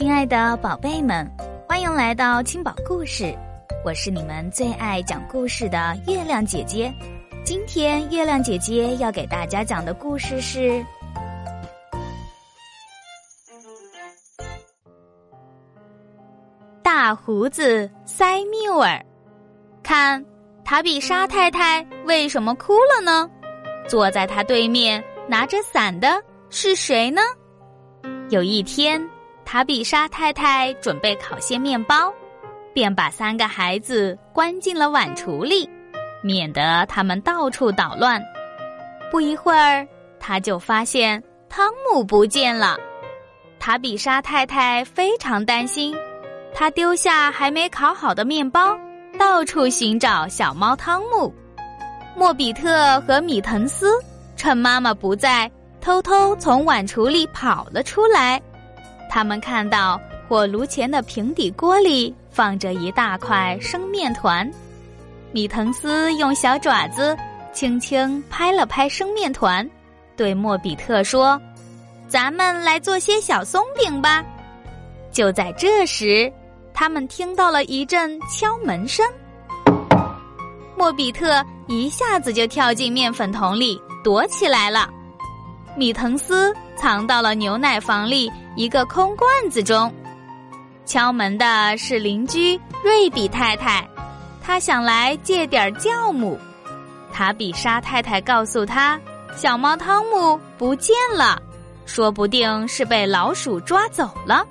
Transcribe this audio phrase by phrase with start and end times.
[0.00, 1.30] 亲爱的宝贝们，
[1.68, 3.36] 欢迎来到青宝故事，
[3.84, 6.90] 我是你们最爱讲故事的月亮姐姐。
[7.44, 10.70] 今天月亮姐姐要给大家讲的故事是
[16.82, 18.88] 《大胡子塞缪尔》。
[19.82, 20.24] 看，
[20.64, 23.30] 塔比莎太太为什么哭了呢？
[23.86, 27.20] 坐在她对面拿着伞的是谁呢？
[28.30, 28.98] 有一天。
[29.52, 32.14] 塔比莎太太准备烤些面包，
[32.72, 35.68] 便把三个孩子关进了碗橱里，
[36.22, 38.22] 免得他们到处捣乱。
[39.10, 39.84] 不一会儿，
[40.20, 42.78] 他就发现汤姆不见了。
[43.58, 45.96] 塔比莎太太非常担心，
[46.54, 48.78] 她丢下还没烤好的面包，
[49.18, 51.34] 到处寻找小猫汤姆。
[52.14, 53.90] 莫比特和米滕斯
[54.36, 58.40] 趁妈妈不在，偷偷从碗橱里跑了出来。
[59.10, 64.48] 他们看到火炉前的平底锅里放着一大块生面团，
[65.32, 67.16] 米藤斯用小爪子
[67.52, 69.68] 轻轻拍了拍生面团，
[70.16, 71.38] 对莫比特说
[72.08, 74.24] ：“咱们来做些小松饼吧。”
[75.10, 76.32] 就在这时，
[76.72, 79.04] 他们听到了一阵敲门声。
[80.76, 84.88] 莫比特一下子就跳进面粉桶里躲起来了，
[85.76, 88.30] 米滕斯藏到了牛奶房里。
[88.56, 89.90] 一个空罐子中，
[90.84, 93.88] 敲门的是邻居瑞比太太，
[94.42, 96.38] 她想来借点酵母。
[97.12, 99.00] 塔比莎太太告诉她，
[99.36, 101.40] 小猫汤姆不见了，
[101.86, 104.44] 说不定是被老鼠抓走了。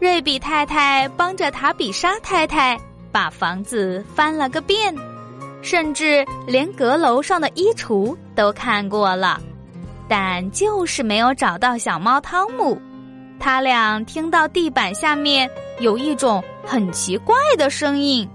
[0.00, 2.78] 瑞比太太帮着塔比莎太太
[3.12, 4.94] 把房子翻了个遍，
[5.62, 9.40] 甚至连阁楼上的衣橱都看过了，
[10.08, 12.80] 但就是没有找到小猫汤姆。
[13.38, 18.28] 他俩听到地板下面有一种很奇怪的声音，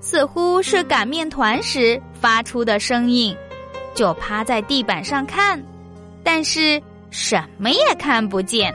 [0.00, 3.36] 似乎是擀面团时发出的声音，
[3.94, 5.62] 就趴在地板上看，
[6.24, 8.74] 但是什么也看不见。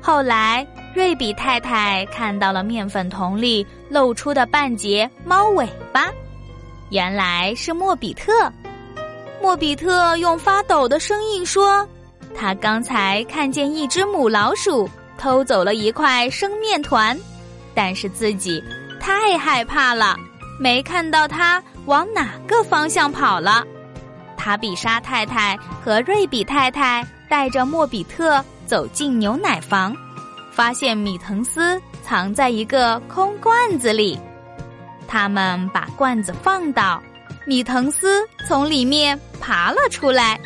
[0.00, 6.10] 后来，瑞比太太看到了面粉桶里露出的半截猫尾巴，
[6.90, 8.50] 原来是莫比特。
[9.40, 11.86] 莫比特用发抖的声音说。
[12.36, 17.18] 他刚才看见一只母老鼠偷走了一块生面团，
[17.74, 18.62] 但是自己
[19.00, 20.16] 太害怕了，
[20.60, 23.64] 没看到它往哪个方向跑了。
[24.36, 29.96] 塔比莎太太和瑞比太太带着莫比特走进牛奶房，
[30.52, 34.16] 发现米滕斯藏在一个空罐子里。
[35.08, 37.02] 他们把罐子放倒，
[37.46, 40.38] 米滕斯从里面爬了出来。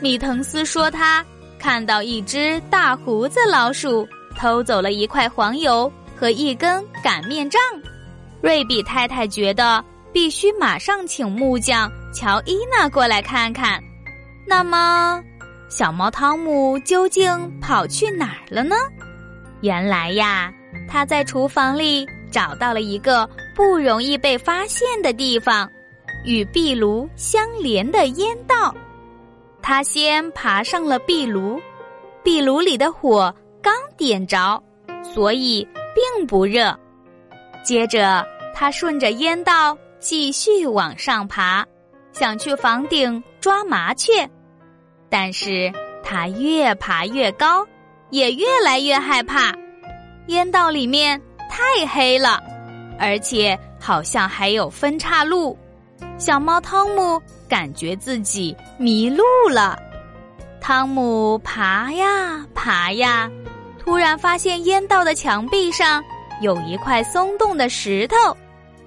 [0.00, 1.24] 米滕斯说：“他
[1.58, 7.60] 看到一只大胡子老鼠偷走了一块黄油和一根擀面杖。”
[8.42, 9.82] 瑞比太太觉得
[10.12, 13.82] 必须马上请木匠乔伊娜过来看看。
[14.46, 15.22] 那么，
[15.70, 18.76] 小猫汤姆究竟跑去哪儿了呢？
[19.62, 20.52] 原来呀，
[20.86, 25.70] 他在厨房里找到了一个不容易被发现的地方——
[26.24, 28.74] 与壁炉相连的烟道。
[29.62, 31.60] 他先爬上了壁炉，
[32.22, 34.62] 壁炉里的火刚点着，
[35.02, 36.78] 所以并不热。
[37.62, 41.64] 接着，他顺着烟道继续往上爬，
[42.12, 44.28] 想去房顶抓麻雀。
[45.08, 47.66] 但是他越爬越高，
[48.10, 49.54] 也越来越害怕。
[50.26, 52.42] 烟道里面太黑了，
[52.98, 55.56] 而且好像还有分岔路。
[56.16, 59.76] 小猫汤姆感觉自己迷路了，
[60.60, 63.28] 汤姆爬呀爬呀，
[63.78, 66.02] 突然发现烟道的墙壁上
[66.40, 68.16] 有一块松动的石头，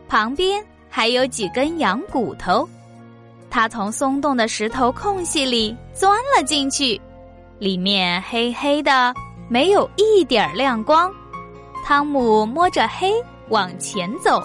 [0.07, 2.67] 旁边还有几根羊骨头。
[3.49, 6.99] 他从松动的石头空隙里钻了进去，
[7.59, 9.13] 里面黑黑的，
[9.49, 11.13] 没有一点亮光。
[11.85, 13.13] 汤姆摸着黑
[13.49, 14.41] 往前走，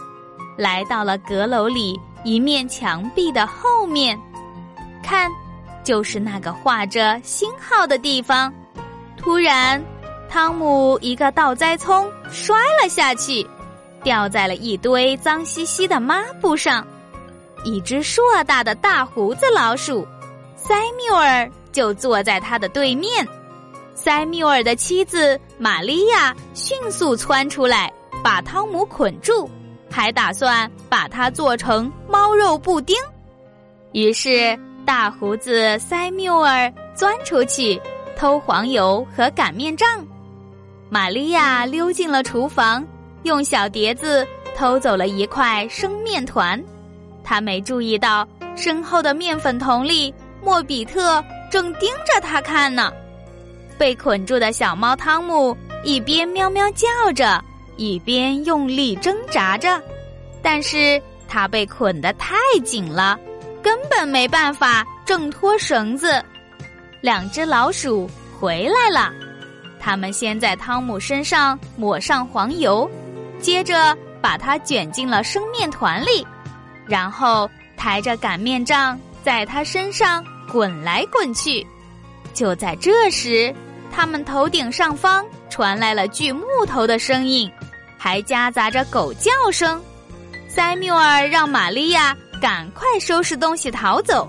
[0.57, 1.99] 来到了阁楼里。
[2.25, 4.19] 一面墙壁的后面，
[5.03, 5.31] 看，
[5.83, 8.53] 就是那个画着星号的地方。
[9.17, 9.83] 突然，
[10.29, 13.47] 汤姆一个倒栽葱摔了下去，
[14.03, 16.87] 掉在了一堆脏兮兮的抹布上。
[17.65, 20.05] 一只硕大的大胡子老鼠
[20.57, 23.27] 塞缪尔就坐在他的对面。
[23.95, 27.93] 塞缪尔的妻子玛利亚迅速窜出来，
[28.23, 29.49] 把汤姆捆住。
[29.93, 32.97] 还打算把它做成猫肉布丁，
[33.93, 37.79] 于是大胡子塞缪尔钻出去
[38.17, 39.87] 偷黄油和擀面杖。
[40.89, 42.85] 玛利亚溜进了厨房，
[43.25, 46.61] 用小碟子偷走了一块生面团。
[47.23, 50.13] 他没注意到身后的面粉桶里，
[50.43, 52.91] 莫比特正盯着他看呢。
[53.79, 57.43] 被捆住的小猫汤姆一边喵喵叫着，
[57.77, 59.81] 一边用力挣扎着，
[60.43, 63.19] 但是它被捆得太紧了，
[63.63, 66.23] 根本没办法挣脱绳子。
[67.01, 68.09] 两只老鼠
[68.39, 69.13] 回来了，
[69.81, 72.89] 他们先在汤姆身上抹上黄油，
[73.41, 76.27] 接着把它卷进了生面团里，
[76.87, 81.67] 然后抬着擀面杖在他身上滚来滚去。
[82.33, 83.53] 就在这时，
[83.91, 87.51] 他们头顶上方传来了锯木头的声音，
[88.03, 89.81] 还夹杂着狗叫声。
[90.49, 94.29] 塞缪尔让玛利亚赶快收拾东西逃走。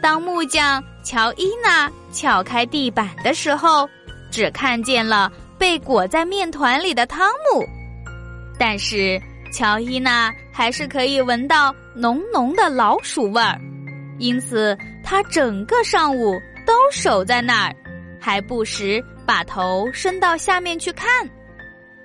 [0.00, 0.80] 当木匠。
[1.02, 3.88] 乔伊娜撬开地板的时候，
[4.30, 7.64] 只看见了被裹在面团里的汤姆，
[8.58, 9.18] 但是
[9.50, 13.58] 乔伊娜还是可以闻到浓浓的老鼠味儿，
[14.18, 17.74] 因此她整个上午都守在那儿，
[18.20, 21.08] 还不时把头伸到下面去看。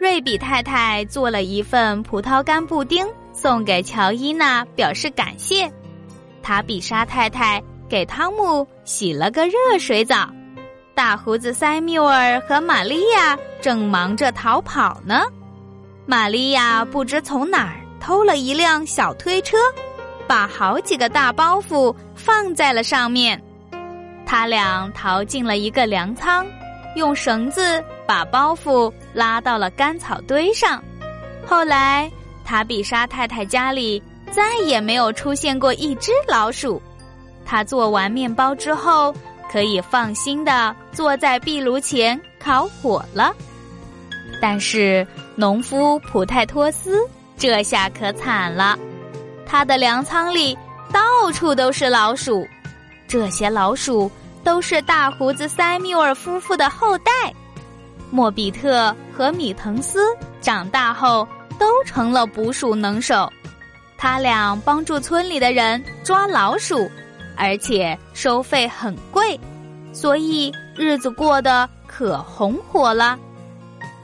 [0.06, 3.04] 瑞比太太做了一份葡萄干布丁
[3.34, 5.68] 送给乔伊娜，表示感谢。
[6.44, 7.60] 塔比莎太太。
[7.90, 10.30] 给汤姆洗了个热水澡，
[10.94, 15.24] 大胡子塞缪尔和玛利亚正忙着逃跑呢。
[16.06, 19.58] 玛利亚不知从哪儿偷了一辆小推车，
[20.28, 23.42] 把好几个大包袱放在了上面。
[24.26, 26.46] 他俩逃进了一个粮仓，
[26.96, 30.84] 用绳子把包袱拉到了干草堆上。
[31.46, 32.12] 后来，
[32.44, 36.82] 塔比莎太太家里再也没有出现过一只老鼠。
[37.46, 39.14] 他做完面包之后，
[39.52, 43.34] 可以放心的坐在壁炉前烤火了。
[44.42, 45.06] 但是
[45.36, 47.00] 农夫普泰托斯
[47.38, 48.78] 这下可惨了，
[49.46, 50.58] 他的粮仓里
[50.92, 52.46] 到处都是老鼠。
[53.08, 54.12] 这些老鼠
[54.44, 57.12] 都是大胡子塞缪尔夫妇的后代。
[58.12, 60.00] 莫比特和米滕斯
[60.42, 61.28] 长大后
[61.60, 63.32] 都成了捕鼠能手，
[63.98, 66.90] 他俩帮助村里的人抓老鼠。
[67.38, 69.38] 而且收费很贵，
[69.92, 73.20] 所以日子过得可红火了。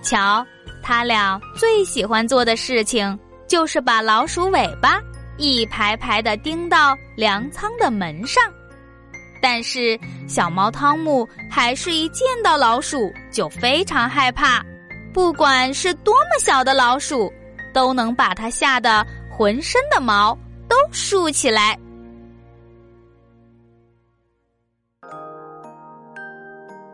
[0.03, 0.45] 瞧，
[0.83, 3.17] 他俩最喜欢做的事情
[3.47, 5.01] 就是把老鼠尾巴
[5.37, 8.43] 一排排的钉到粮仓的门上。
[9.41, 14.63] 但是小猫汤姆还是一见到老鼠就非常害怕，
[15.13, 17.31] 不管是多么小的老鼠，
[17.73, 20.37] 都能把它吓得浑身的毛
[20.67, 21.77] 都竖起来。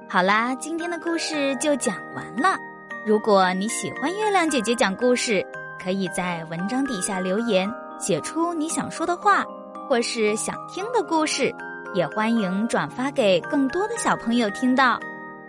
[0.09, 2.57] 好啦，今天的故事就讲完了。
[3.05, 5.45] 如果你喜欢月亮姐姐讲故事，
[5.81, 7.69] 可以在文章底下留言，
[7.99, 9.43] 写出你想说的话，
[9.87, 11.53] 或是想听的故事，
[11.93, 14.99] 也欢迎转发给更多的小朋友听到。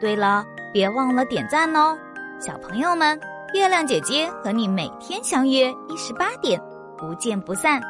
[0.01, 1.97] 对了，别忘了点赞哦，
[2.41, 3.19] 小朋友们，
[3.55, 6.61] 月亮姐姐和你每天相约一十八点，
[6.97, 7.81] 不见不散。